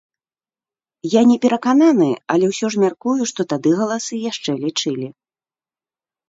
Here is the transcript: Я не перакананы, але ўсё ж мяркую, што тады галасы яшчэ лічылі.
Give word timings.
Я 1.11 1.21
не 1.31 1.35
перакананы, 1.43 2.07
але 2.35 2.45
ўсё 2.53 2.67
ж 2.77 2.81
мяркую, 2.85 3.21
што 3.33 3.45
тады 3.53 3.69
галасы 3.83 4.15
яшчэ 4.31 4.51
лічылі. 4.65 5.07